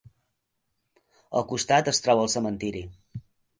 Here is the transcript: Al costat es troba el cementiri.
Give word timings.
Al 1.41 1.45
costat 1.53 1.93
es 1.93 2.03
troba 2.07 2.25
el 2.27 2.35
cementiri. 2.39 2.85